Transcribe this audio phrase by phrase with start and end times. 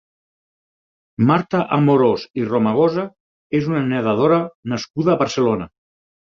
[1.31, 3.05] Marta Amorós i Romagosa
[3.61, 4.41] és una nedadora
[4.75, 5.71] nascuda a Barcelona.